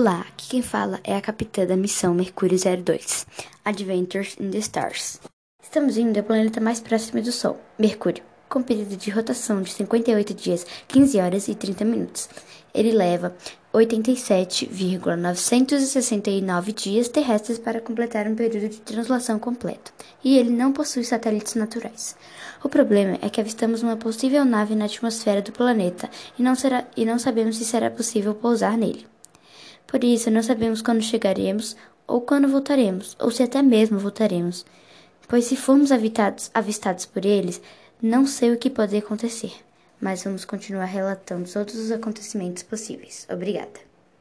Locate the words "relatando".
40.84-41.52